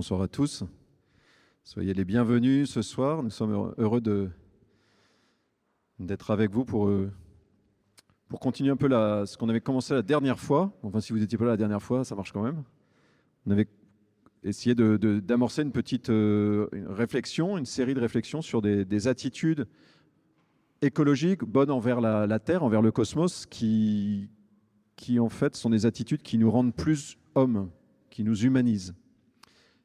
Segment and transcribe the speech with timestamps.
[0.00, 0.64] Bonsoir à tous.
[1.62, 3.22] Soyez les bienvenus ce soir.
[3.22, 4.00] Nous sommes heureux
[5.98, 7.12] d'être avec vous pour, euh,
[8.40, 10.72] continuer un peu ce qu'on avait commencé la dernière fois.
[10.82, 12.62] Enfin, si vous n'étiez pas là la dernière fois, ça marche quand même.
[13.44, 13.68] On avait
[14.42, 19.68] essayé d'amorcer une petite euh, réflexion, une série de réflexions sur des, attitudes
[20.80, 24.30] écologiques bonnes envers la, Terre, envers le cosmos, qui
[25.18, 27.68] en fait sont des attitudes qui nous rendent plus hommes,
[28.08, 28.94] qui nous humanisent.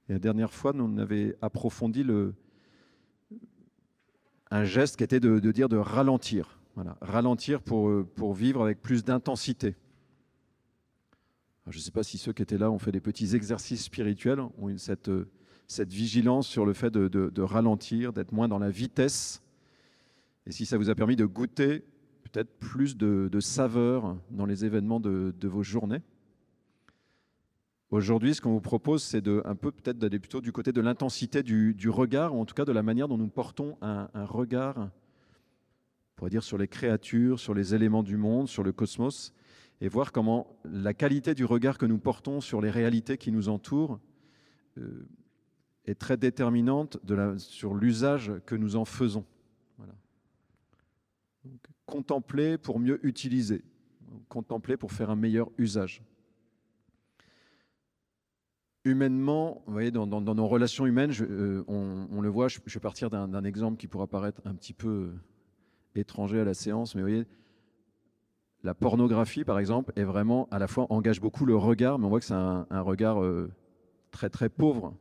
[0.10, 2.06] Et la dernière fois, on avait approfondi
[4.52, 6.60] un geste qui était de, dire de ralentir.
[6.76, 6.98] Voilà.
[7.02, 9.76] Ralentir pour, pour vivre avec plus d'intensité.
[11.68, 14.40] Je ne sais pas si ceux qui étaient là ont fait des petits exercices spirituels,
[14.60, 15.10] ont eu cette,
[15.68, 19.42] cette vigilance sur le fait de, de ralentir, d'être moins dans la vitesse,
[20.46, 21.84] et si ça vous a permis de goûter
[22.24, 26.02] peut-être plus de, saveur dans les événements de, vos journées.
[27.92, 30.82] Aujourd'hui, ce qu'on vous propose, c'est de, un peu peut-être d'aller plutôt du côté de
[30.82, 34.78] l'intensité du, regard, ou en tout cas de la manière dont nous portons un, regard,
[34.78, 34.90] on
[36.16, 39.34] pourrait dire, sur les créatures, sur les éléments du monde, sur le cosmos,
[39.82, 43.50] et voir comment la qualité du regard que nous portons sur les réalités qui nous
[43.50, 44.00] entourent
[44.80, 45.08] euh,
[45.86, 46.98] est très déterminante
[47.38, 49.26] sur l'usage que nous en faisons.
[51.86, 53.64] Contempler pour mieux utiliser,
[54.28, 56.02] contempler pour faire un meilleur usage.
[58.86, 63.44] Humainement, vous voyez, dans, nos relations humaines, euh, on, le voit, je, vais partir d'un
[63.44, 67.26] exemple qui pourra paraître un petit peu euh, étranger à la séance, mais vous voyez,
[68.64, 72.10] la pornographie, par exemple, est vraiment, à la fois, engage beaucoup le regard, mais on
[72.10, 73.52] voit que c'est un, regard euh,
[74.12, 74.96] très très pauvre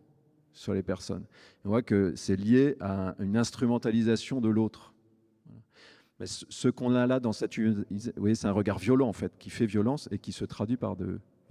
[0.55, 1.24] sur les personnes.
[1.64, 4.94] On voit que c'est lié à une instrumentalisation de l'autre.
[6.20, 9.50] Mais ce qu'on a là dans cette, vous c'est un regard violent en fait, qui
[9.50, 10.96] fait violence et qui se traduit par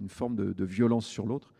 [0.00, 1.53] une forme de, violence sur l'autre.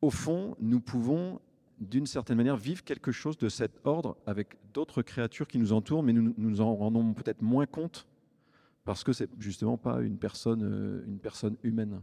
[0.00, 1.40] Au fond, nous pouvons
[1.80, 6.02] d'une certaine manière vivre quelque chose de cet ordre avec d'autres créatures qui nous entourent,
[6.02, 8.06] mais nous nous en rendons peut-être moins compte
[8.84, 11.90] parce que c'est justement pas une personne, euh, humaine.
[11.90, 12.02] Vous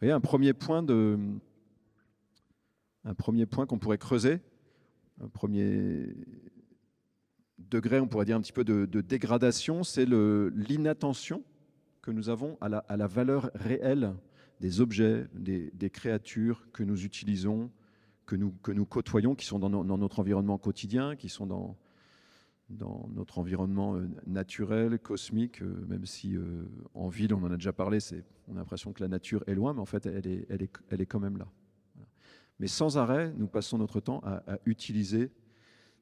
[0.00, 1.18] voyez, un premier point de,
[3.04, 4.40] un premier point qu'on pourrait creuser,
[5.22, 6.14] un premier
[7.58, 11.42] degré, on pourrait dire un petit peu de, dégradation, c'est l'inattention
[12.02, 14.14] que nous avons à la, valeur réelle
[14.60, 17.70] des objets, des, créatures que nous utilisons,
[18.26, 21.76] que nous, côtoyons, qui sont dans, notre environnement quotidien, qui sont dans,
[23.14, 27.72] notre environnement euh, naturel, cosmique, euh, même si euh, en ville, on en a déjà
[27.72, 27.98] parlé,
[28.48, 31.38] on a l'impression que la nature est loin, mais en fait, elle est quand même
[31.38, 31.46] là.
[32.58, 35.30] Mais sans arrêt, nous passons notre temps à, utiliser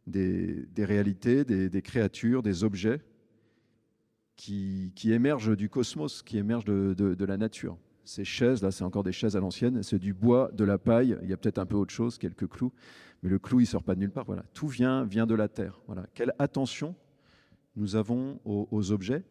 [0.06, 3.00] des, réalités, des, créatures, des objets
[4.36, 7.76] qui, émergent du cosmos, qui émergent de, la nature.
[8.04, 11.16] Ces chaises, là, c'est encore des chaises à l'ancienne, c'est du bois, de la paille,
[11.22, 12.72] il y a peut-être un peu autre chose, quelques clous,
[13.22, 14.26] mais le clou, il sort pas de nulle part.
[14.26, 14.44] Voilà.
[14.52, 15.80] Tout vient, vient de la terre.
[15.86, 16.06] Voilà.
[16.14, 16.94] Quelle attention
[17.76, 19.24] nous avons aux, objets,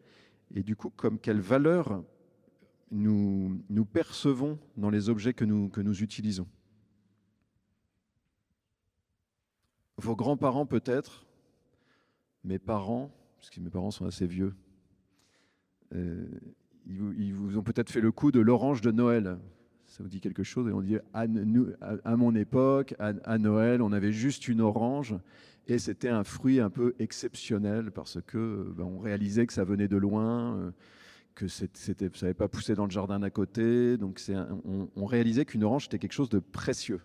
[0.54, 2.04] et du coup, comme quelle valeur
[2.90, 6.46] nous, nous percevons dans les objets que nous, que nous utilisons.
[9.96, 11.24] Vos grands-parents peut-être,
[12.42, 14.54] mes parents, parce que mes parents sont assez vieux,
[15.94, 16.28] euh,
[16.86, 19.38] ils, vous, ont peut-être fait le coup de l'orange de Noël.
[19.86, 20.70] Ça vous dit quelque chose?
[20.72, 21.26] On dit à,
[22.16, 25.14] mon époque, à, Noël, on avait juste une orange
[25.66, 29.88] et c'était un fruit un peu exceptionnel parce que ben, on réalisait que ça venait
[29.88, 30.70] de loin, euh,
[31.34, 31.66] que ça
[32.22, 33.96] n'avait pas poussé dans le jardin d'à côté.
[33.96, 34.20] Donc
[34.64, 37.00] on, on réalisait qu'une orange était quelque chose de précieux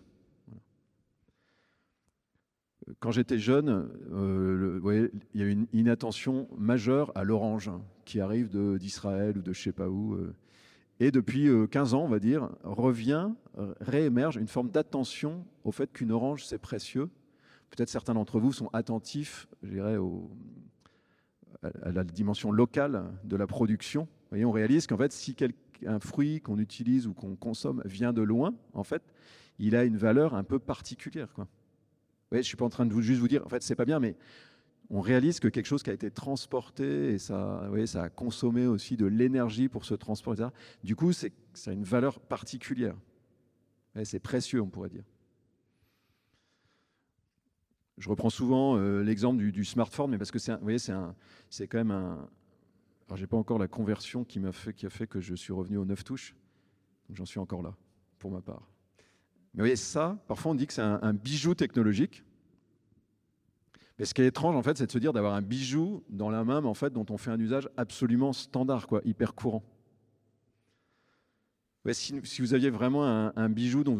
[2.98, 7.70] quand j'étais jeune, euh, il y a une inattention majeure à l'orange
[8.10, 8.48] qui arrive
[8.78, 10.14] d'Israël ou de je sais pas où.
[10.14, 10.34] Euh.
[10.98, 13.28] et depuis 15 euh, ans, on va dire, revient,
[13.80, 17.08] réémerge une forme d'attention au fait qu'une orange, c'est précieux.
[17.70, 19.96] Peut-être certains d'entre vous sont attentifs, je dirais,
[21.62, 24.08] à la dimension locale de la production.
[24.30, 25.36] Voyez, on réalise qu'en fait, si
[25.86, 29.04] un fruit qu'on utilise ou qu'on consomme vient de loin, en fait,
[29.60, 31.32] il a une valeur un peu particulière.
[31.32, 31.46] Quoi
[32.32, 33.84] je ne suis pas en train de vous, juste vous dire, en fait, c'est pas
[33.84, 34.16] bien, mais
[34.90, 38.96] on réalise que quelque chose qui a été transporté et ça, ça a consommé aussi
[38.96, 40.48] de l'énergie pour se transporter,
[40.82, 41.28] du coup, ça
[41.66, 42.96] a une valeur particulière.
[44.04, 45.04] c'est précieux, on pourrait dire.
[48.00, 51.78] Je reprends souvent euh, l'exemple du, smartphone, mais parce que c'est, vous voyez, c'est quand
[51.78, 52.28] même un.
[53.06, 55.52] Alors, j'ai pas encore la conversion qui m'a fait, qui a fait que je suis
[55.52, 56.34] revenu aux 9 touches.
[57.08, 57.76] Donc, j'en suis encore là,
[58.18, 58.70] pour ma part.
[59.52, 62.24] Mais vous voyez, ça, parfois on dit que c'est un, bijou technologique.
[64.00, 66.30] Mais ce qui est étrange, en fait, c'est de se dire d'avoir un bijou dans
[66.30, 69.62] la main, en fait, dont on fait un usage absolument standard, quoi, hyper courant.
[71.92, 73.98] si, vous aviez vraiment un, bijou dont,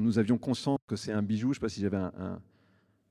[0.00, 2.40] nous avions conscience que c'est un bijou, je ne sais pas si j'avais un,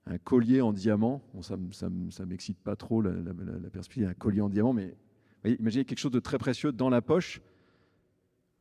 [0.07, 4.49] un, collier en diamant, ça ne m'excite pas trop la, la, perspective d'un collier en
[4.49, 4.95] diamant, mais
[5.45, 7.41] imaginez quelque chose de très précieux dans la poche.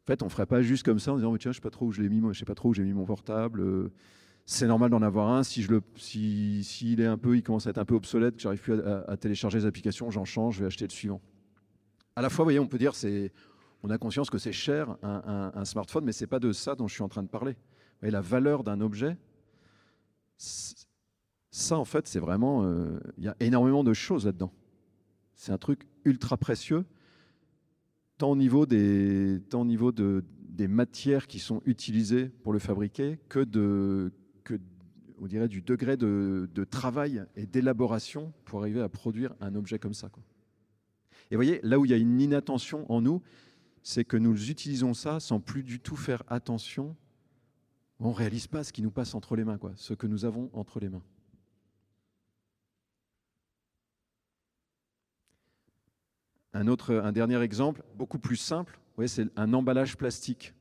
[0.05, 1.71] En fait, on ne ferait pas juste comme ça en disant je ne sais pas
[1.71, 2.21] trop où je mis,
[2.75, 3.63] j'ai mis mon portable.
[3.63, 3.93] Euh,
[4.47, 5.43] c'est normal d'en avoir un.
[5.43, 5.67] Si
[6.63, 9.17] s'il est un peu, il commence à être un peu obsolète, que j'arrive plus à,
[9.17, 11.21] télécharger les applications, j'en change, je vais acheter le suivant.
[12.15, 12.93] À la fois, voyez, on peut dire
[13.83, 16.95] on a conscience que c'est cher un, smartphone, mais c'est pas de ça dont je
[16.95, 17.57] suis en train de parler.
[18.03, 19.17] La valeur d'un objet,
[20.39, 24.53] ça en fait, c'est vraiment, euh, il y a énormément de choses là-dedans.
[25.35, 26.85] C'est un truc ultra précieux,
[28.17, 32.59] tant au niveau des, tant au niveau de, des matières qui sont utilisées pour le
[32.59, 34.13] fabriquer que de
[35.21, 39.95] on dirait, du degré de, travail et d'élaboration pour arriver à produire un objet comme
[39.95, 40.11] ça.
[41.31, 43.23] Et vous voyez, là où il y a une inattention en nous,
[43.83, 46.97] c'est que nous utilisons ça sans plus du tout faire attention.
[47.99, 50.25] On ne réalise pas ce qui nous passe entre les mains, quoi, ce que nous
[50.25, 51.03] avons entre les mains.
[56.53, 60.55] Un, un dernier exemple, beaucoup plus simple, c'est un emballage plastique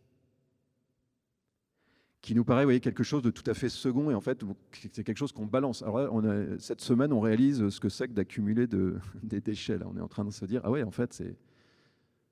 [2.25, 4.44] qui nous paraît voyez, quelque chose de tout à fait second et en fait
[4.92, 5.83] c'est quelque chose qu'on balance.
[5.83, 9.42] Alors là, on a, cette semaine, on réalise ce que c'est que d'accumuler de, des
[9.42, 9.77] déchets.
[9.86, 11.38] On est en train de se dire ah ouais, en fait c'est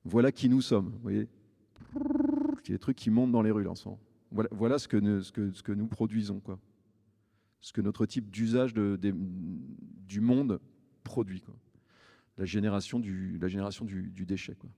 [0.03, 0.89] voilà qui nous sommes.
[0.89, 1.27] Vous voyez,
[2.67, 3.73] des trucs qui montent dans les rues là.
[4.31, 6.57] Voilà, ce, que nous, ce, que, nous produisons, quoi.
[7.61, 10.59] Ce que notre type d'usage du monde
[11.03, 11.53] produit, quoi.
[12.39, 14.71] La génération du, la génération du, du déchet, quoi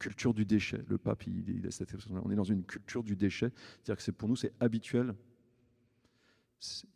[0.00, 0.82] culture du déchet.
[0.88, 1.94] Le pape, il, a cette
[2.24, 3.52] On est dans une culture du déchet.
[3.84, 5.14] C'est-à-dire que pour nous, c'est habituel.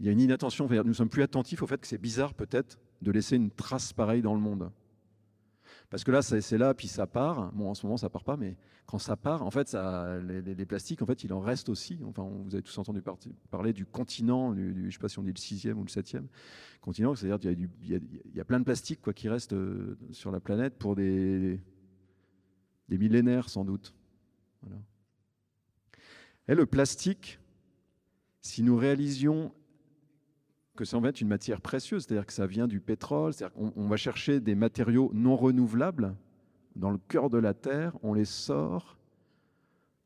[0.00, 0.68] Il y a une inattention.
[0.84, 4.22] Nous sommes plus attentifs au fait que c'est bizarre peut-être de laisser une trace pareille
[4.22, 4.70] dans le monde.
[5.90, 7.52] Parce que là, c'est là, puis ça part.
[7.52, 8.56] Bon, en ce moment, ça part pas, mais
[8.86, 9.76] quand ça part, en fait,
[10.22, 12.00] les, plastiques, en fait, il en reste aussi.
[12.04, 13.02] Enfin, vous avez tous entendu
[13.50, 16.26] parler du continent, je ne sais pas si on dit le sixième ou le septième
[16.80, 20.40] continent, c'est-à-dire qu'il y, y, a plein de plastique quoi, qui reste euh, sur la
[20.40, 21.60] planète pour des,
[22.88, 23.94] des millénaires sans doute.
[26.48, 27.38] Et le plastique,
[28.40, 29.52] si nous réalisions
[30.76, 33.72] que ça en fait une matière précieuse, c'est-à-dire que ça vient du pétrole, c'est-à-dire qu'on
[33.76, 36.14] on va chercher des matériaux non renouvelables
[36.76, 38.98] dans le cœur de la Terre, on les sort,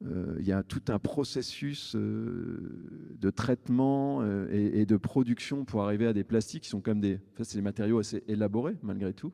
[0.05, 5.83] euh, il y a tout un processus euh, de traitement euh, et, de production pour
[5.83, 7.17] arriver à des plastiques qui sont comme des...
[7.17, 9.33] En fait, c'est des matériaux assez élaborés malgré tout.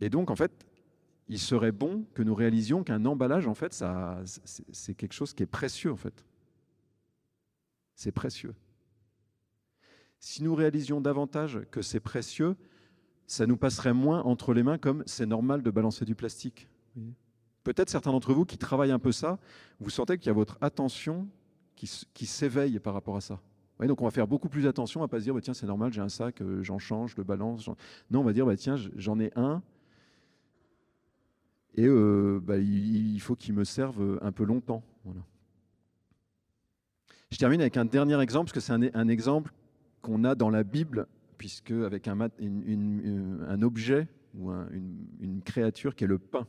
[0.00, 0.66] Et donc, en fait,
[1.28, 4.22] il serait bon que nous réalisions qu'un emballage, en fait, ça,
[4.72, 6.24] c'est quelque chose qui est précieux, en fait.
[7.94, 8.54] C'est précieux.
[10.20, 12.56] Si nous réalisions davantage que c'est précieux,
[13.26, 16.68] ça nous passerait moins entre les mains comme c'est normal de balancer du plastique.
[17.62, 19.38] Peut-être certains d'entre vous qui travaillent un peu ça,
[19.78, 21.28] vous sentez qu'il y a votre attention
[21.76, 23.40] qui, s'éveille par rapport à ça.
[23.80, 25.66] donc on va faire beaucoup plus attention à ne pas se dire bah, tiens c'est
[25.66, 27.68] normal j'ai un sac, euh, j'en change, je le balance.
[28.10, 29.62] Non on va dire bah, tiens j'en ai un,
[31.78, 34.82] et euh, bah, il, faut qu'il me serve un peu longtemps.
[37.30, 39.52] Je termine avec un dernier exemple, parce que c'est un, exemple
[40.02, 46.08] qu'on a dans la Bible, puisque avec un, un objet ou une, créature qui est
[46.08, 46.48] le pain,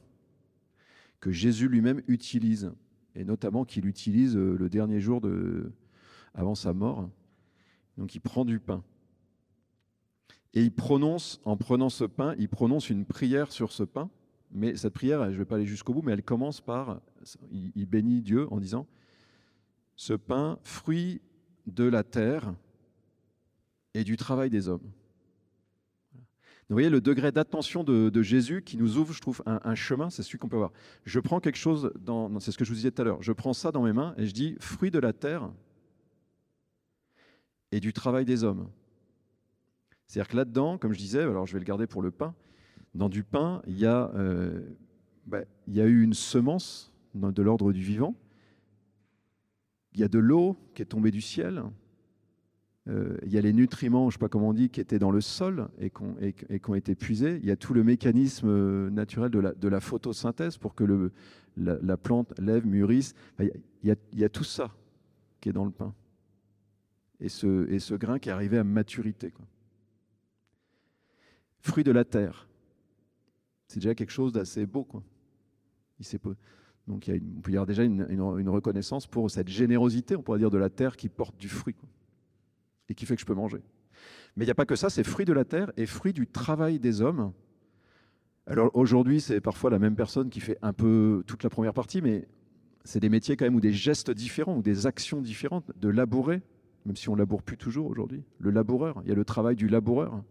[1.20, 2.72] que Jésus lui-même utilise,
[3.14, 5.22] et notamment qu'il utilise euh, le dernier jour
[6.34, 7.08] avant sa mort.
[8.00, 8.84] Donc il prend du pain.
[10.56, 14.10] Et il prononce, en prenant ce pain, il prononce une prière sur ce pain.
[14.52, 17.02] Mais cette prière, je ne vais pas aller jusqu'au bout, mais elle commence par,
[17.52, 18.88] il, bénit Dieu en disant,
[19.96, 21.22] ce pain, fruit
[21.68, 22.54] de la terre
[23.94, 24.92] et du travail des hommes.
[26.70, 30.22] Vous voyez le degré d'attention de, Jésus qui nous ouvre, je trouve, un, chemin, c'est
[30.22, 30.72] celui qu'on peut voir.
[31.04, 33.32] Je prends quelque chose, dans, c'est ce que je vous disais tout à l'heure, je
[33.32, 35.52] prends ça dans mes mains et je dis fruit de la terre
[37.72, 38.70] et du travail des hommes.
[40.08, 42.34] C'est-à-dire que là-dedans, comme je disais, alors je vais le garder pour le pain,
[42.96, 44.62] dans du pain, il y a, euh,
[45.26, 48.16] bah, il y a eu une semence de l'ordre du vivant,
[49.94, 51.64] il y a de l'eau qui est tombée du ciel,
[52.88, 55.00] euh, il y a les nutriments, je ne sais pas comment on dit, qui étaient
[55.00, 57.40] dans le sol et qui ont, été puisés.
[57.42, 61.12] Il y a tout le mécanisme euh, naturel de la, photosynthèse pour que
[61.58, 63.14] la, plante lève, mûrisse.
[63.40, 63.52] il,
[63.84, 64.74] y a, tout ça
[65.40, 65.94] qui est dans le pain.
[67.20, 69.30] Et ce, et ce grain qui est arrivé à maturité.
[69.30, 69.46] Quoi.
[71.60, 72.49] Fruit de la terre
[73.70, 74.84] c'est déjà quelque chose d'assez beau.
[74.84, 75.04] Quoi.
[76.88, 80.24] Donc il y a on peut y avoir déjà une, reconnaissance pour cette générosité, on
[80.24, 81.76] pourrait dire, de la terre qui porte du fruit
[82.90, 83.62] et qui fait que je peux manger.
[84.36, 86.26] Mais il n'y a pas que ça, c'est fruit de la terre et fruit du
[86.26, 87.32] travail des hommes.
[88.48, 92.02] Alors aujourd'hui, c'est parfois la même personne qui fait un peu toute la première partie,
[92.02, 92.28] mais
[92.84, 95.72] c'est des métiers quand même ou des gestes différents ou des actions différentes.
[95.76, 96.42] De labourer,
[96.86, 99.68] même si on laboure plus toujours aujourd'hui, le laboureur, il y a le travail du
[99.68, 100.24] laboureur,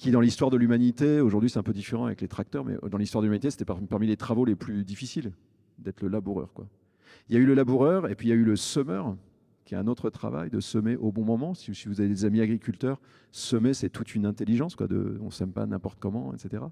[0.00, 2.96] qui dans l'histoire de l'humanité, aujourd'hui c'est un peu différent avec les tracteurs, mais dans
[2.96, 5.30] l'histoire de l'humanité, c'était parmi les travaux les plus difficiles
[5.78, 6.48] d'être le laboureur.
[7.28, 9.14] Il y a eu le laboureur et puis il y a eu le semeur,
[9.66, 11.52] qui est un autre travail de semer au bon moment.
[11.52, 12.98] Si, vous avez des amis agriculteurs,
[13.30, 14.74] semer, c'est toute une intelligence.
[14.74, 16.64] Quoi, de, on ne sème pas n'importe comment, etc.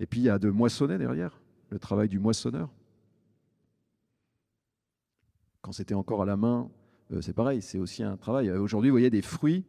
[0.00, 2.70] Et puis il y a de moissonner derrière, le travail du moissonneur.
[5.60, 6.70] Quand c'était encore à la main,
[7.12, 8.50] euh, c'est pareil, c'est aussi un travail.
[8.52, 9.66] Aujourd'hui, vous voyez des fruits,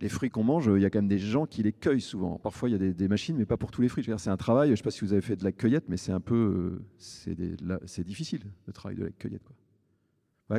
[0.00, 2.38] les fruits qu'on mange, il y a quand même des gens qui les cueillent souvent.
[2.38, 4.04] Parfois, il y a des, machines, mais pas pour tous les fruits.
[4.18, 5.96] C'est un travail, je ne sais pas si vous avez fait de la cueillette, mais
[5.96, 6.80] c'est un peu.
[6.98, 9.48] Euh, c'est difficile, le travail de la cueillette.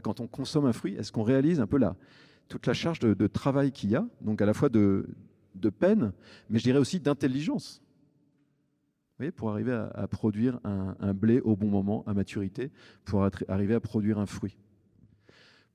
[0.04, 1.96] quand on consomme un fruit, est-ce qu'on réalise un peu là
[2.48, 5.08] toute la charge de, travail qu'il y a, donc à la fois de,
[5.80, 6.14] peine,
[6.50, 7.82] mais je dirais aussi d'intelligence.
[9.38, 12.72] Pour arriver à, produire un, blé au bon moment, à maturité,
[13.06, 14.58] pour arriver à produire un fruit.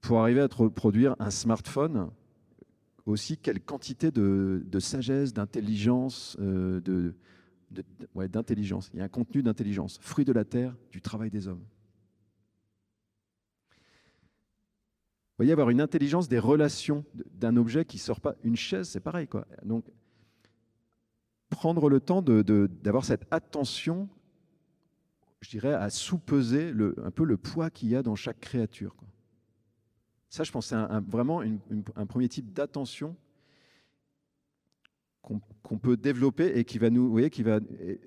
[0.01, 2.11] Pour arriver à produire un smartphone,
[3.07, 7.15] aussi quelle quantité de, sagesse, d'intelligence, euh, de,
[8.29, 8.91] d'intelligence.
[8.93, 11.65] Il y a un contenu d'intelligence, fruit de la terre, du travail des hommes.
[15.31, 18.35] Vous voyez, avoir une intelligence des relations d'un objet qui sort pas.
[18.45, 19.27] Une chaise, c'est pareil.
[19.27, 19.47] Quoi.
[19.65, 19.87] Donc,
[21.49, 24.09] prendre le temps d'avoir cette attention,
[25.41, 28.95] je dirais, à sous-peser un peu le poids qu'il y a dans chaque créature.
[30.31, 30.77] Ça, je pense, c'est
[31.09, 31.43] vraiment
[31.97, 33.17] un premier type d'attention
[35.23, 37.61] qu'on peut développer et qui va nous, voyez, qui va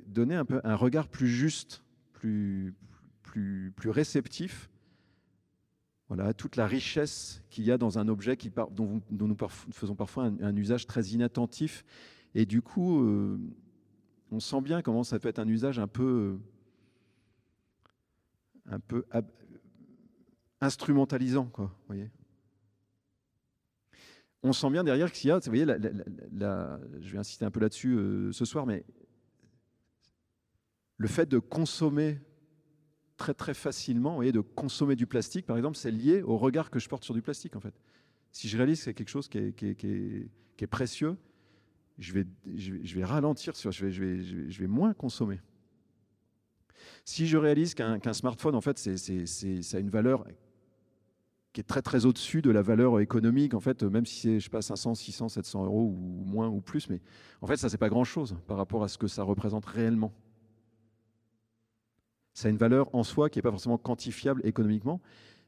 [0.08, 2.74] donner un peu un regard plus juste, plus,
[3.22, 4.70] plus, plus réceptif.
[6.08, 8.38] Voilà, toute la richesse qu'il y a dans un objet
[8.72, 9.38] dont, nous
[9.72, 11.84] faisons parfois un, usage très inattentif.
[12.36, 13.38] Et du coup, euh,
[14.32, 16.39] on sent bien comment ça peut être un usage un peu,
[18.65, 19.06] un peu
[20.63, 21.75] instrumentalisant, quoi.
[21.88, 22.10] Voyez
[24.43, 27.96] on sent bien derrière qu'il y a, vous voyez, je vais insister un peu là-dessus
[27.96, 28.84] euh, ce soir, mais
[30.98, 32.20] le fait de consommer
[33.15, 36.70] très très facilement, vous voyez, de consommer du plastique, par exemple, c'est lié au regard
[36.70, 37.74] que je porte sur du plastique, en fait.
[38.34, 41.15] Si je réalise que c'est quelque chose qui est, précieux,
[41.98, 45.39] je vais, je vais, ralentir, je, vais, je, vais, je vais moins consommer.
[47.05, 49.25] Si je réalise qu'un smartphone, en fait, c'est,
[49.62, 50.25] ça a une valeur
[51.53, 54.45] qui est très très au-dessus de la valeur économique, en fait, même si c'est, je
[54.45, 57.00] sais pas, 500, 600, 700 euros ou moins ou plus, mais
[57.41, 60.12] en fait, ça, c'est pas grand-chose par rapport à ce que ça représente réellement.
[62.33, 65.00] Ça a une valeur en soi qui n'est pas forcément quantifiable économiquement,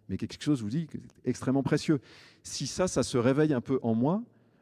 [0.08, 0.88] mais quelque chose, je vous dis,
[1.26, 2.00] extrêmement précieux.
[2.44, 4.22] Si ça, ça se réveille un peu en moi,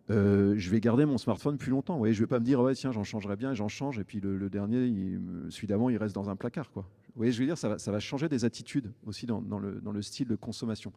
[0.09, 1.93] euh, je vais garder mon smartphone plus longtemps.
[1.93, 3.99] Vous voyez, je ne vais pas me dire, ouais, tiens, j'en changerai bien, j'en change,
[3.99, 5.19] et puis le, dernier, il,
[5.49, 6.69] celui d'avant, il reste dans un placard.
[6.75, 6.83] Vous
[7.15, 10.91] voyez, je veux dire, ça va, changer des attitudes aussi dans, le, style de consommation,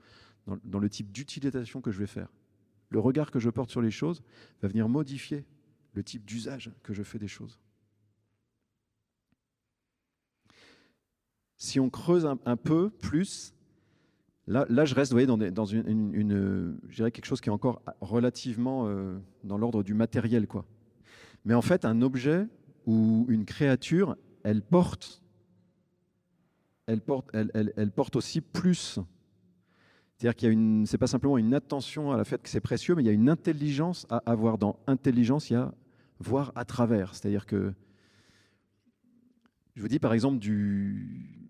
[0.65, 2.29] dans le type d'utilisation que je vais faire.
[2.89, 4.23] Le regard que je porte sur les choses
[4.63, 5.45] va venir modifier
[5.95, 7.59] le type d'usage que je fais des choses.
[11.59, 13.56] Si on creuse un peu plus,
[14.49, 19.19] Là, je reste voyez, dans, une, je dirais quelque chose qui est encore relativement euh,
[19.43, 20.47] dans l'ordre du matériel.
[20.47, 20.65] Quoi.
[21.45, 22.47] Mais en fait, un objet
[22.87, 25.23] ou une créature, elle porte,
[26.87, 29.01] elle porte, elle, porte aussi plus.
[30.17, 32.61] C'est-à-dire qu'il y a une, c'est pas simplement une attention à la fait que c'est
[32.61, 34.59] précieux, mais il y a une intelligence à avoir.
[34.59, 35.75] Dans intelligence, il y a
[36.21, 37.17] voir à travers.
[37.17, 37.75] C'est-à-dire que,
[39.75, 41.46] je vous dis par exemple du,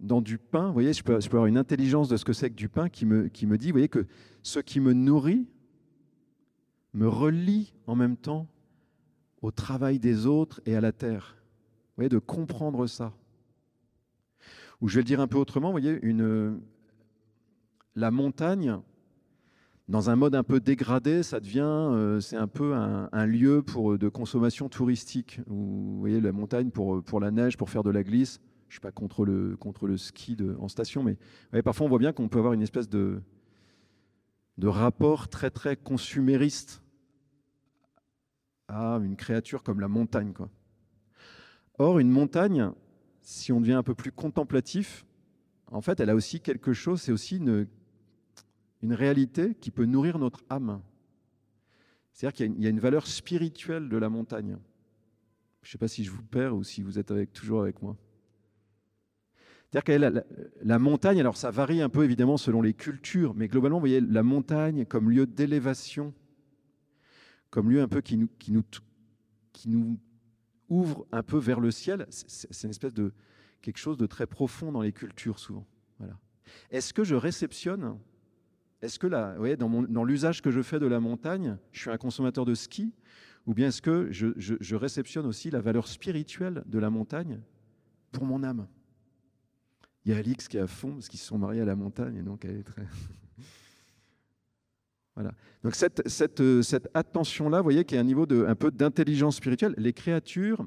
[0.00, 2.54] dans du pain, vous voyez, je peux, avoir une intelligence de ce que c'est que
[2.54, 4.06] du pain qui me, dit, vous voyez, que
[4.42, 5.46] ce qui me nourrit
[6.94, 8.48] me relie en même temps
[9.42, 11.36] au travail des autres et à la terre.
[11.38, 13.12] Vous voyez, de comprendre ça.
[14.80, 16.00] Ou je vais le dire un peu autrement, vous voyez,
[17.94, 18.78] la montagne,
[19.88, 23.98] dans un mode un peu dégradé, ça devient, euh, c'est un peu un, lieu pour,
[23.98, 25.40] de consommation touristique.
[25.46, 28.40] vous voyez, la montagne pour la neige, pour faire de la glisse,
[28.70, 31.16] je suis pas contre le, contre le ski de, en station, mais
[31.62, 33.20] parfois on voit bien qu'on peut avoir une espèce de,
[34.58, 36.80] de rapport très très consumériste
[38.68, 40.32] à une créature comme la montagne.
[40.32, 40.48] Quoi.
[41.78, 42.70] Or, une montagne,
[43.22, 45.04] si on devient un peu plus contemplatif,
[45.66, 47.66] en fait, elle a aussi quelque chose, c'est aussi une,
[48.82, 50.80] une réalité qui peut nourrir notre âme.
[52.12, 54.58] C'est-à-dire qu'il y, a une valeur spirituelle de la montagne.
[55.62, 57.96] Je ne sais pas si je vous perds ou si vous êtes toujours avec moi.
[59.70, 60.22] C'est-à-dire que
[60.64, 64.00] la, montagne, alors ça varie un peu évidemment selon les cultures, mais globalement, vous voyez
[64.00, 66.12] la montagne comme lieu d'élévation,
[67.50, 69.98] comme lieu un peu qui nous,
[70.68, 72.06] ouvre un peu vers le ciel.
[72.10, 73.12] C'est une espèce de
[73.62, 75.66] quelque chose de très profond dans les cultures souvent.
[75.98, 76.18] Voilà.
[76.72, 77.96] Est-ce que je réceptionne
[78.82, 82.44] Est-ce que là, dans, l'usage que je fais de la montagne, je suis un consommateur
[82.44, 82.92] de ski
[83.46, 87.40] Ou bien est-ce que je réceptionne aussi la valeur spirituelle de la montagne
[88.10, 88.66] pour mon âme?
[90.04, 91.76] Il y a Alix qui est à fond parce qu'ils se sont mariés à la
[91.76, 92.86] montagne et donc elle est très.
[95.16, 95.34] Voilà.
[95.64, 98.70] Donc cette, cette, cette attention-là, vous voyez qu'il y a un niveau de, un peu
[98.70, 99.74] d'intelligence spirituelle.
[99.76, 100.66] Les créatures,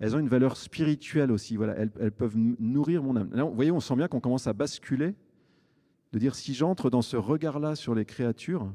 [0.00, 1.56] elles ont une valeur spirituelle aussi.
[1.56, 3.30] Voilà, elles, elles peuvent nourrir mon âme.
[3.32, 5.14] Là, vous voyez, on sent bien qu'on commence à basculer,
[6.12, 8.70] de dire si j'entre dans ce regard-là sur les créatures,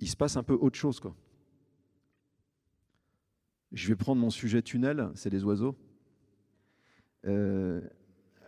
[0.00, 1.00] il se passe un peu autre chose.
[1.00, 1.16] Quoi.
[3.72, 5.76] Je vais prendre mon sujet tunnel, c'est les oiseaux.
[7.26, 7.80] Euh,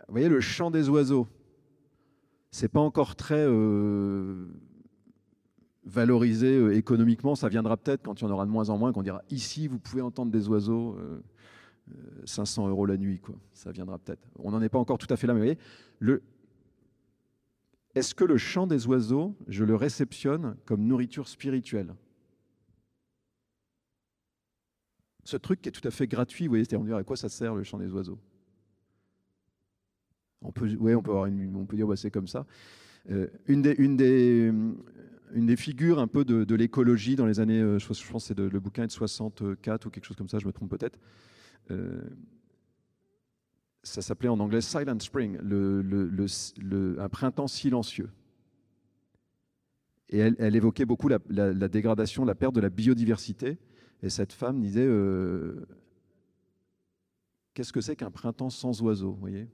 [0.07, 1.27] vous voyez, le chant des oiseaux,
[2.51, 4.47] c'est pas encore très euh,
[5.83, 7.35] valorisé euh, économiquement.
[7.35, 9.67] Ça viendra peut-être quand il y en aura de moins en moins, qu'on dira ici,
[9.67, 10.97] vous pouvez entendre des oiseaux,
[12.25, 13.19] 500 euros la nuit.
[13.19, 13.35] Quoi.
[13.53, 14.25] Ça viendra peut-être.
[14.39, 15.57] On n'en est pas encore tout à fait là, mais vous
[15.99, 16.21] voyez,
[17.97, 21.95] est-ce que le chant des oiseaux, je le réceptionne comme nourriture spirituelle?
[25.23, 27.63] Ce truc qui est tout à fait gratuit, voyez, c'est-à-dire à quoi ça sert le
[27.63, 28.19] chant des oiseaux?
[30.41, 32.45] On peut, ouais, on peut, dire, bah, c'est comme ça.
[33.09, 38.41] Euh, une, des, figures un peu de, l'écologie dans les années, euh, je pense, que
[38.41, 40.99] le bouquin est de 64 ou quelque chose comme ça, je me trompe peut-être.
[41.71, 42.01] Euh,
[43.83, 45.37] ça s'appelait en anglais Silent Spring,
[46.99, 48.09] un printemps silencieux.
[50.09, 51.19] Et elle, évoquait beaucoup la,
[51.67, 53.57] dégradation, la perte de la biodiversité.
[54.03, 54.87] Et cette femme disait
[57.53, 59.47] Qu'est-ce que c'est qu'un printemps sans oiseaux voyez?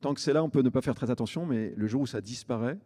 [0.00, 2.06] Tant que c'est là, on peut ne pas faire très attention, mais le jour où
[2.06, 2.78] ça disparaît,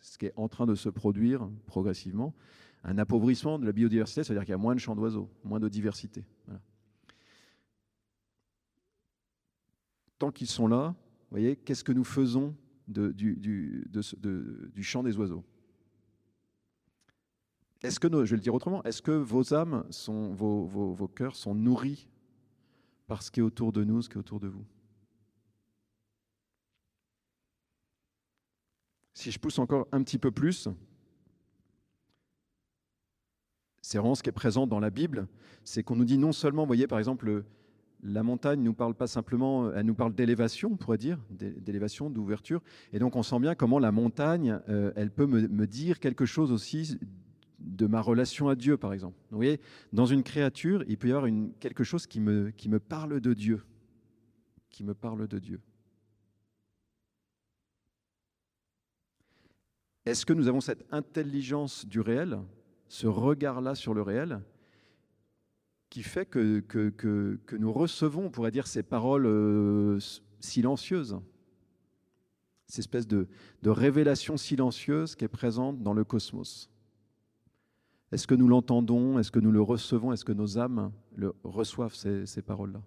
[0.00, 2.34] ce qui est en train de se produire progressivement,
[2.84, 5.68] un appauvrissement de la biodiversité, c'est-à-dire qu'il y a moins de champs d'oiseaux, moins de
[5.68, 6.24] diversité.
[10.18, 10.94] Tant qu'ils sont là,
[11.30, 12.54] vous voyez, qu'est-ce que nous faisons
[12.88, 13.84] du,
[14.82, 15.44] chant des oiseaux?
[17.82, 21.54] Est-ce que, je vais le dire autrement, est-ce que vos âmes, vos, vos cœurs sont
[21.54, 22.08] nourris
[23.06, 24.64] par ce qui est autour de nous, ce qui est autour de vous?
[29.20, 30.66] Si je pousse encore un petit peu plus,
[33.82, 35.28] c'est vraiment ce qui est présent dans la Bible,
[35.62, 37.44] c'est qu'on nous dit non seulement, vous voyez par exemple,
[38.02, 42.08] la montagne ne nous parle pas simplement, elle nous parle d'élévation, on pourrait dire, d'élévation,
[42.08, 42.62] d'ouverture,
[42.94, 46.50] et donc on sent bien comment la montagne, euh, elle peut me, dire quelque chose
[46.50, 46.98] aussi
[47.58, 49.18] de ma relation à Dieu, par exemple.
[49.30, 49.60] vous voyez,
[49.92, 51.30] dans une créature, il peut y avoir
[51.60, 53.66] quelque chose qui me, qui me parle de Dieu,
[54.70, 55.60] qui me parle de Dieu.
[60.06, 62.38] Est-ce que nous avons cette intelligence du réel,
[62.88, 64.40] ce regard-là sur le réel,
[65.90, 66.64] qui fait que,
[67.58, 69.98] nous recevons, on pourrait dire, ces paroles euh,
[70.38, 71.18] silencieuses,
[72.66, 73.28] cette espèce de,
[73.62, 76.70] de, révélation silencieuse qui est présente dans le cosmos.
[78.12, 79.18] Est-ce que nous l'entendons?
[79.18, 80.12] Est-ce que nous le recevons?
[80.12, 82.80] Est-ce que nos âmes le, reçoivent ces, ces paroles-là?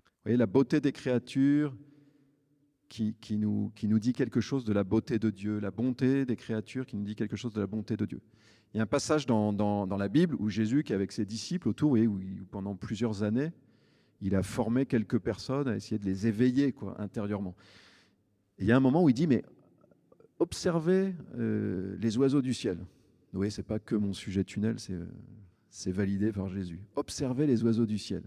[0.00, 1.74] Vous voyez, la beauté des créatures,
[2.92, 6.36] qui, nous, qui nous dit quelque chose de la beauté de Dieu, la bonté des
[6.36, 8.20] créatures qui nous dit quelque chose de la bonté de Dieu.
[8.72, 11.24] Il y a un passage dans, dans, la Bible où Jésus, qui est avec ses
[11.24, 13.52] disciples autour, et où, pendant plusieurs années,
[14.20, 17.54] il a formé quelques personnes à essayer de les éveiller quoi, intérieurement.
[18.58, 19.42] Il y a un moment où il dit, mais
[20.38, 22.76] observez euh, les oiseaux du ciel.
[23.32, 24.76] Vous voyez, ce n'est pas que mon sujet tunnel,
[25.70, 26.80] c'est validé par Jésus.
[26.94, 28.22] Observez les oiseaux du ciel.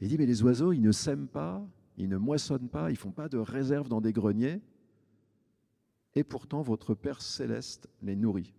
[0.00, 1.66] Il dit, mais les oiseaux, ils ne sèment pas,
[1.98, 4.60] ils ne moissonnent pas, ils ne font pas de réserve dans des greniers,
[6.14, 8.54] et pourtant votre Père céleste les nourrit.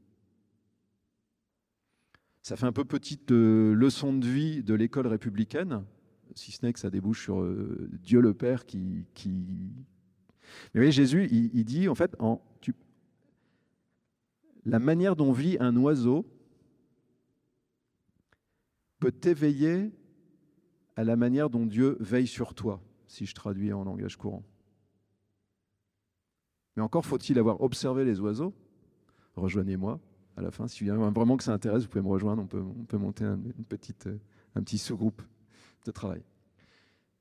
[2.41, 5.83] Ça fait un peu petite euh, leçon de vie de l'école républicaine,
[6.35, 9.05] si ce n'est que ça débouche sur euh, Dieu le Père qui...
[10.73, 12.41] Mais vous voyez, Jésus, il, dit en fait, en,
[14.65, 16.25] la manière dont vit un oiseau
[18.99, 19.91] peut t'éveiller
[20.95, 24.43] à la manière dont Dieu veille sur toi si je traduis en langage courant.
[26.75, 28.53] Mais encore faut-il avoir observé les oiseaux.
[29.35, 29.99] Rejoignez-moi
[30.37, 30.67] à la fin.
[30.67, 32.41] Si vraiment que ça intéresse, vous pouvez me rejoindre.
[32.41, 34.07] On peut, on peut monter un, une petite,
[34.55, 35.21] un petit sous-groupe
[35.85, 36.21] de travail.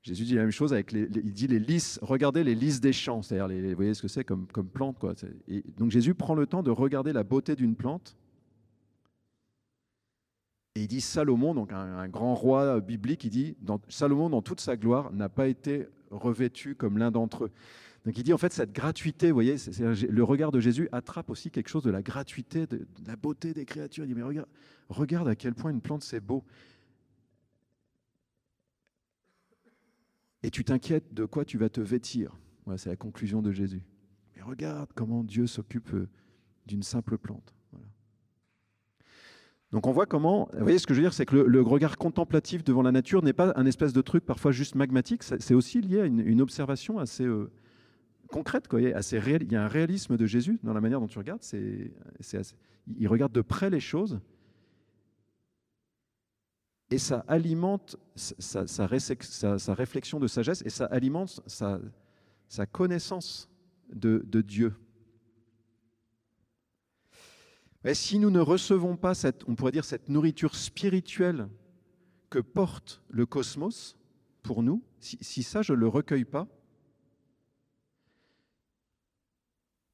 [0.02, 2.92] Jésus dit la même chose avec les, il dit les lys, regardez les lys des
[2.92, 5.14] champs, c'est-à-dire vous voyez ce que c'est comme, comme plante quoi.
[5.48, 8.16] Et donc Jésus prend le temps de regarder la beauté d'une plante.
[10.78, 13.56] Et il dit Salomon, donc un, grand roi biblique, il dit
[13.88, 17.50] Salomon dans toute sa gloire n'a pas été revêtu comme l'un d'entre eux.
[18.04, 19.56] Donc il dit en fait cette gratuité, vous voyez,
[20.08, 23.64] le regard de Jésus attrape aussi quelque chose de la gratuité, de, la beauté des
[23.64, 24.04] créatures.
[24.04, 24.46] Il dit mais regarde,
[24.88, 26.44] regarde à quel point une plante c'est beau.
[30.44, 32.38] Et tu t'inquiètes de quoi tu vas te vêtir.
[32.66, 33.82] Voilà, c'est la conclusion de Jésus.
[34.36, 36.08] Mais regarde comment Dieu s'occupe euh,
[36.66, 37.57] d'une simple plante.
[39.72, 41.98] Donc on voit comment, vous voyez ce que je veux dire, c'est que le, regard
[41.98, 45.82] contemplatif devant la nature n'est pas un espèce de truc parfois juste magmatique, c'est aussi
[45.82, 47.50] lié à une, observation assez euh,
[48.28, 49.42] concrète, quoi, assez réel.
[49.42, 51.92] Il y a un réalisme de Jésus dans la manière dont tu regardes, c'est,
[52.98, 54.20] il regarde de près les choses
[56.90, 63.50] et ça alimente sa, réflexion de sagesse et ça alimente sa, connaissance
[63.92, 64.72] de Dieu.
[67.84, 71.48] Mais si nous ne recevons pas cette, on pourrait dire, cette nourriture spirituelle
[72.30, 73.96] que porte le cosmos
[74.42, 76.48] pour nous, si, ça je ne le recueille pas,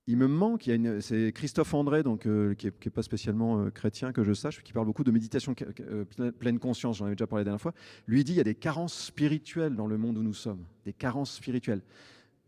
[0.07, 0.71] il me manque,
[1.01, 4.75] c'est Christophe André, donc, euh, qui n'est pas spécialement euh, chrétien que je sache, qui
[4.75, 6.05] parle beaucoup de méditation euh,
[6.39, 7.73] pleine conscience, j'en avais déjà parlé la dernière fois,
[8.07, 10.93] lui dit il y a des carences spirituelles dans le monde où nous sommes, des
[10.93, 11.83] carences spirituelles.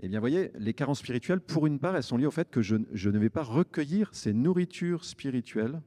[0.00, 2.50] Eh bien, vous voyez, les carences spirituelles, pour une part, elles sont liées au fait
[2.50, 5.80] que je, ne vais pas recueillir ces nourritures spirituelles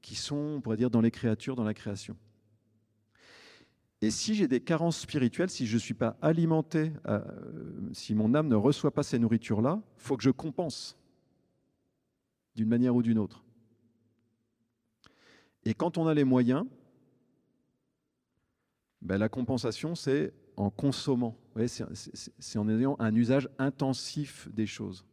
[0.00, 2.16] qui sont, on pourrait dire, dans les créatures, dans la création.
[4.00, 7.20] Et si j'ai des carences spirituelles, si je ne suis pas alimenté, euh,
[7.92, 10.96] si mon âme ne reçoit pas ces nourritures-là, il faut que je compense
[12.54, 13.44] d'une manière ou d'une autre.
[15.64, 16.64] Et quand on a les moyens,
[19.00, 21.36] ben, la compensation, c'est en consommant.
[21.66, 25.04] C'est en ayant un usage intensif des choses.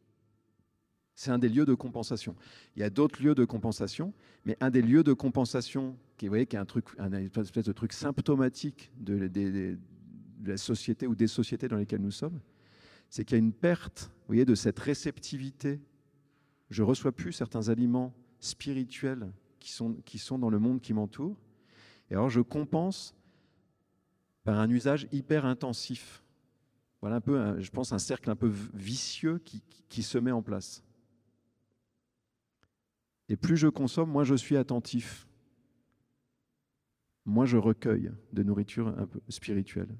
[1.15, 2.35] C'est un des lieux de compensation.
[2.75, 4.13] Il y a d'autres lieux de compensation,
[4.45, 8.91] mais un des lieux de compensation qui, est un truc, un espèce de truc symptomatique
[8.97, 9.77] de, de,
[10.45, 12.39] la société ou des sociétés dans lesquelles nous sommes,
[13.09, 15.81] c'est qu'il y a une perte, vous voyez, de cette réceptivité.
[16.69, 21.35] Je reçois plus certains aliments spirituels qui sont, qui sont dans le monde qui m'entoure.
[22.09, 23.13] Et alors je compense
[24.49, 26.23] par un usage hyper intensif.
[27.01, 30.41] Voilà un peu, je pense, un cercle un peu vicieux qui, qui, se met en
[30.41, 30.83] place.
[33.27, 35.27] Et plus je consomme, moins je suis attentif.
[37.25, 39.95] Moins je recueille de nourriture un peu spirituelle.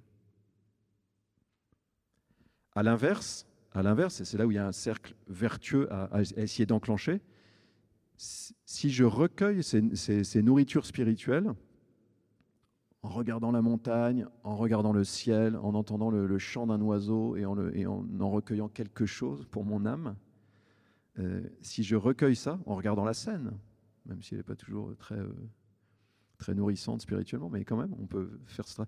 [2.73, 6.65] À l'inverse, à l'inverse, c'est là où il y a un cercle vertueux à, essayer
[6.65, 7.21] d'enclencher,
[8.17, 11.53] si je recueille ces nourritures spirituelles,
[13.01, 17.45] en regardant la montagne, en regardant le ciel, en entendant le, chant d'un oiseau et
[17.45, 20.15] en, en, recueillant quelque chose pour mon âme,
[21.17, 23.53] euh, si je recueille ça en regardant la scène,
[24.05, 25.33] même si elle n'est pas toujours très, euh,
[26.38, 28.85] très nourrissante spirituellement, mais quand même, on peut faire ça.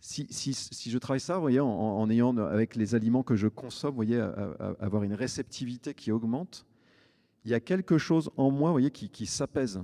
[0.00, 3.96] Si, si, si je travaille ça, voyez, en, ayant avec les aliments que je consomme,
[3.96, 4.20] voyez,
[4.78, 6.66] avoir une réceptivité qui augmente,
[7.44, 9.82] il y a quelque chose en moi, voyez, qui, qui s'apaise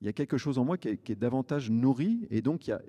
[0.00, 2.72] il y a quelque chose en moi qui est, davantage nourri, et donc il y
[2.72, 2.82] a,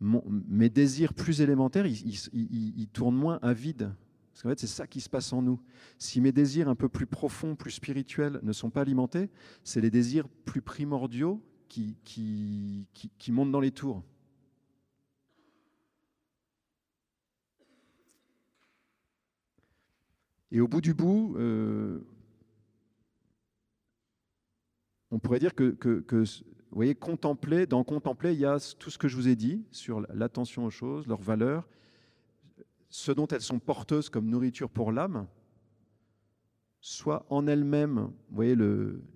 [0.00, 3.94] mes désirs plus élémentaires, ils, tournent moins à vide.
[4.32, 5.60] Parce qu'en fait, c'est ça qui se passe en nous.
[5.98, 9.30] Si mes désirs un peu plus profonds, plus spirituels ne sont pas alimentés,
[9.64, 12.86] c'est les désirs plus primordiaux qui,
[13.30, 14.04] montent dans les tours.
[20.50, 22.00] Et au bout du bout, euh,
[25.10, 25.76] on pourrait dire que,
[26.70, 29.64] vous voyez, contempler, dans contempler, il y a tout ce que je vous ai dit
[29.70, 31.68] sur l'attention aux choses, leurs valeurs,
[32.90, 35.26] ce dont elles sont porteuses comme nourriture pour l'âme,
[36.80, 38.56] soit en elles-mêmes, vous voyez,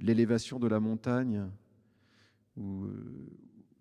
[0.01, 1.47] l'élévation de la montagne,
[2.57, 2.87] ou,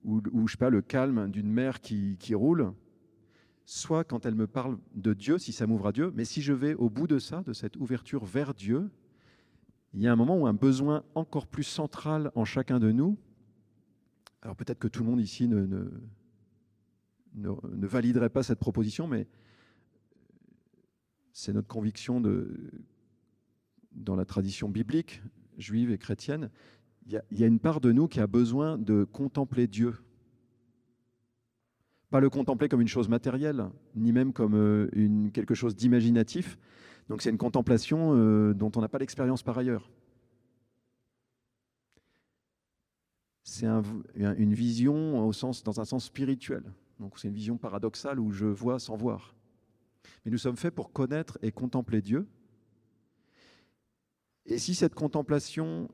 [0.04, 2.74] ou, je sais pas, le calme d'une mer qui, qui roule,
[3.66, 6.54] soit quand elle me parle de Dieu, si ça m'ouvre à Dieu, mais si je
[6.54, 8.90] vais au bout de ça, de cette ouverture vers Dieu,
[9.94, 13.18] il y a un moment où un besoin encore plus central en chacun de nous,
[14.42, 15.66] alors peut-être que tout le monde ici ne,
[17.36, 19.28] ne, validerait pas cette proposition, mais
[21.34, 22.72] c'est notre conviction de,
[23.92, 25.22] dans la tradition biblique,
[25.58, 26.50] juive et chrétienne,
[27.06, 29.68] il y, a, il y, a, une part de nous qui a besoin de contempler
[29.68, 29.96] Dieu.
[32.12, 36.58] Pas le contempler comme une chose matérielle, ni même comme euh, une, quelque chose d'imaginatif,
[37.12, 39.92] donc c'est une contemplation euh, dont on n'a pas l'expérience par ailleurs.
[43.44, 43.68] C'est
[44.16, 46.64] une vision au sens, dans un sens spirituel.
[47.02, 49.36] Donc c'est une vision paradoxale où je vois sans voir.
[50.24, 52.30] Mais nous sommes faits pour connaître et contempler Dieu.
[54.46, 55.90] Et si cette contemplation,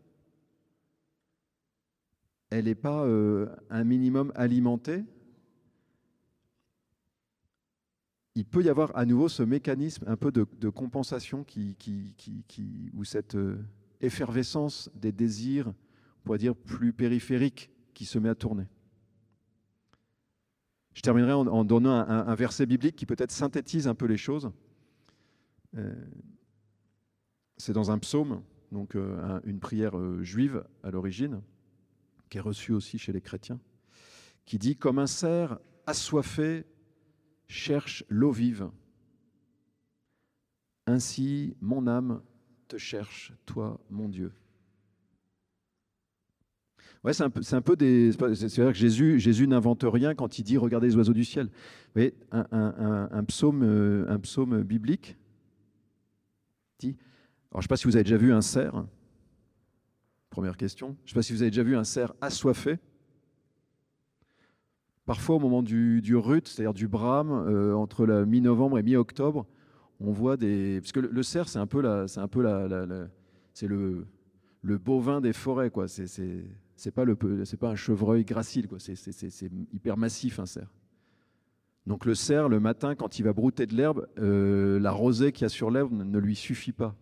[2.52, 5.04] elle n'est pas euh, un minimum alimentée,
[8.38, 11.44] il peut y avoir à nouveau ce mécanisme un peu de, compensation
[12.94, 13.58] ou cette euh,
[14.00, 18.68] effervescence des désirs, on pourrait dire plus périphériques, qui se met à tourner.
[20.94, 24.52] Je terminerai en, donnant un, verset biblique qui peut-être synthétise un peu les choses.
[25.76, 25.96] Euh,
[27.58, 31.42] c'est dans un psaume, donc euh, une prière juive à l'origine,
[32.30, 33.60] qui est reçue aussi chez les chrétiens,
[34.46, 36.66] qui dit Comme un cerf assoiffé
[37.48, 38.70] cherche l'eau vive.
[40.86, 42.22] Ainsi, mon âme
[42.68, 44.32] te cherche, toi, mon Dieu.
[47.04, 48.12] Ouais, c'est un, peu, un peu des.
[48.12, 51.46] C'est vrai que Jésus, Jésus n'invente rien quand il dit regardez les oiseaux du ciel.
[51.48, 51.52] Vous
[51.96, 55.18] voyez, un, psaume, euh, un psaume biblique
[56.80, 56.98] dit.
[57.52, 58.86] Alors, je ne sais pas si vous avez déjà vu un cerf.
[60.30, 60.98] Première question.
[61.04, 62.78] Je ne sais pas si vous avez déjà vu un cerf assoiffé.
[65.08, 69.46] Parfois, au moment du, RUT, c'est-à-dire du brame, euh, entre la mi-novembre et mi-octobre,
[70.02, 70.82] on voit des.
[70.82, 73.08] Parce que le, cerf, c'est un peu, la, c'est un peu la,
[73.54, 74.06] c'est le,
[74.62, 75.88] le bovin des forêts, quoi.
[75.88, 76.44] C'est, c'est,
[76.76, 78.80] c'est pas, le, c'est pas un chevreuil gracile, quoi.
[78.80, 80.70] C'est, c'est, hyper massif, un cerf.
[81.86, 85.44] Donc le cerf, le matin, quand il va brouter de l'herbe, euh, la rosée qu'il
[85.44, 86.94] y a sur l'herbe ne, lui suffit pas.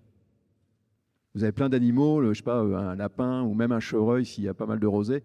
[1.34, 4.48] Vous avez plein d'animaux, je sais pas, un lapin ou même un chevreuil s'il y
[4.48, 5.24] a pas mal de rosée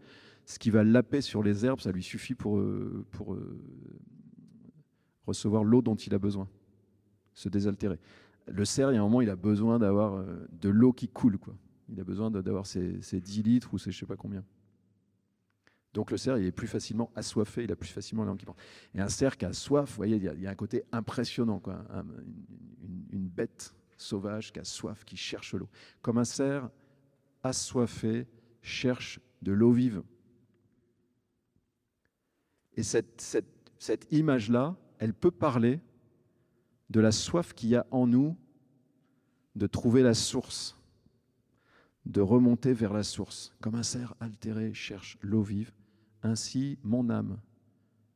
[0.50, 3.62] ce qui va laper sur les herbes, ça lui suffit pour, euh, euh,
[5.24, 6.48] recevoir l'eau dont il a besoin,
[7.34, 8.00] se désaltérer.
[8.48, 11.06] Le cerf, il y a un moment, il a besoin d'avoir euh, de l'eau qui
[11.06, 11.38] coule.
[11.38, 11.54] Quoi.
[11.88, 14.44] Il a besoin d'avoir ses, 10 litres ou ses je ne sais pas combien.
[15.94, 18.56] Donc le cerf, il est plus facilement assoiffé, il a plus facilement l'eau qui prend.
[18.96, 21.62] Et un cerf qui a soif, vous voyez, il y a, un côté impressionnant,
[23.12, 25.68] une, bête sauvage qui a soif, qui cherche l'eau.
[26.02, 26.68] Comme un cerf
[27.44, 28.26] assoiffé
[28.62, 30.02] cherche de l'eau vive.
[32.80, 35.80] Et cette, image-là, elle peut parler
[36.88, 38.38] de la soif qu'il y a en nous
[39.54, 40.80] de trouver la source,
[42.06, 43.52] de remonter vers la source.
[43.60, 45.72] Comme un cerf altéré cherche l'eau vive,
[46.22, 47.38] ainsi mon âme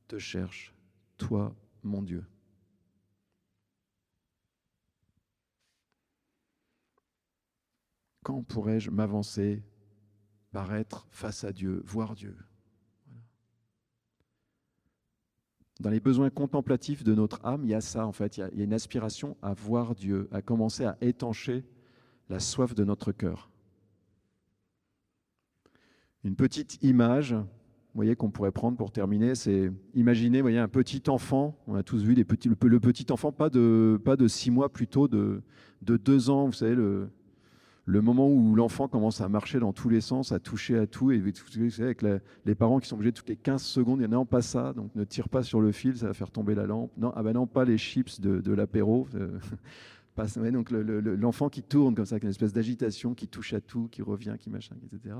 [0.08, 0.72] te cherche,
[1.18, 2.24] toi mon Dieu.
[8.22, 9.62] Quand pourrais-je m'avancer,
[10.52, 12.34] paraître face à Dieu, voir Dieu?
[15.80, 18.42] Dans les besoins contemplatifs de notre âme, il y a ça en fait, il y
[18.44, 21.64] a, une aspiration à voir Dieu, à commencer à étancher
[22.28, 23.50] la soif de notre cœur.
[26.22, 31.02] Une petite image, vous voyez, qu'on pourrait prendre pour terminer, c'est imaginer, voyez, un petit
[31.08, 31.58] enfant.
[31.66, 34.72] On a tous vu les petits, le, petit enfant, pas de, pas de six mois,
[34.72, 35.42] plutôt de,
[35.82, 36.46] de deux ans.
[36.46, 37.10] Vous savez, le,
[37.86, 41.12] le moment où l'enfant commence à marcher dans tous les sens, à toucher à tout,
[41.12, 41.22] et
[41.78, 44.24] avec les parents qui sont obligés toutes les 15 secondes, il y en a non
[44.24, 46.90] pas ça, donc ne tire pas sur le fil, ça va faire tomber la lampe.
[46.96, 49.06] Non, ah ben non, pas les chips de, l'apéro.
[49.14, 49.38] Euh,
[50.52, 54.00] donc l'enfant qui tourne comme ça, avec une espèce d'agitation, qui touche à tout, qui
[54.00, 55.16] revient, qui machin, etc.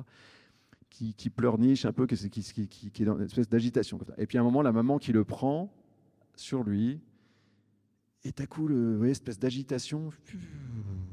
[0.89, 3.99] Qui, pleurniche un peu, qui, qui, est dans une espèce d'agitation.
[4.17, 5.75] Et puis à un moment, la maman qui le prend
[6.37, 7.01] sur lui,
[8.25, 10.11] et à coup, le, vous voyez, espèce d'agitation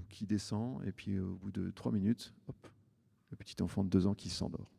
[0.09, 2.67] qui descend, et puis au bout de trois minutes, hop,
[3.31, 4.71] le petit enfant de deux ans qui s'endort.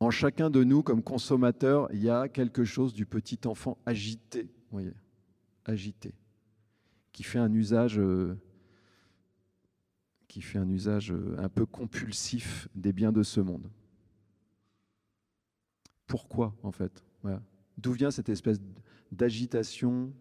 [0.00, 4.42] En chacun de nous, comme consommateurs, il y a quelque chose du petit enfant agité,
[4.42, 4.94] vous voyez,
[5.64, 6.14] agité,
[7.12, 8.36] qui fait un usage, euh,
[10.28, 13.68] qui fait un usage euh, un peu compulsif des biens de ce monde.
[16.06, 17.04] Pourquoi, en fait?
[17.76, 18.60] D'où vient cette espèce
[19.12, 20.12] d'agitation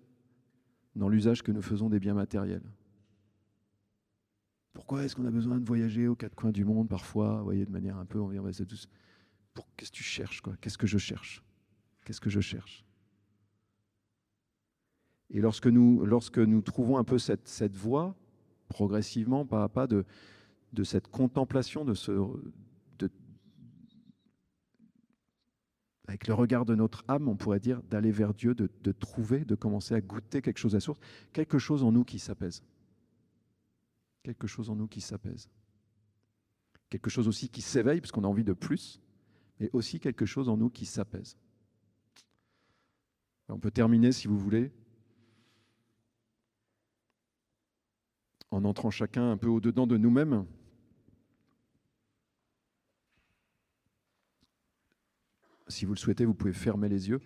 [0.96, 2.64] dans l'usage que nous faisons des biens matériels.
[4.74, 7.72] Pourquoi est-ce qu'on a besoin de voyager aux quatre coins du monde parfois, voyez, de
[7.72, 8.88] manière un peu, on va tous.
[9.76, 10.56] Qu'est-ce que tu cherches quoi?
[10.62, 11.44] Qu'est-ce que je cherche?
[12.06, 12.86] Qu'est-ce que je cherche?
[15.30, 18.16] Et lorsque nous, lorsque nous trouvons un peu cette, cette voie,
[18.70, 20.06] progressivement, pas à pas, de,
[20.74, 22.12] de cette contemplation, de ce,
[26.08, 29.56] avec le regard de notre âme, on pourrait dire, d'aller vers Dieu, de, trouver, de
[29.56, 31.00] commencer à goûter quelque chose à source,
[31.34, 32.64] quelque chose en nous qui s'apaise.
[34.24, 35.50] Quelque chose en nous qui s'apaise.
[36.90, 39.02] Quelque chose aussi qui s'éveille, parce qu'on a envie de plus,
[39.60, 41.38] mais aussi quelque chose en nous qui s'apaise.
[43.50, 44.72] On peut terminer, si vous voulez,
[48.52, 50.46] en entrant chacun un peu au-dedans de nous-mêmes.
[55.70, 57.20] Si vous le souhaitez, vous pouvez fermer les yeux.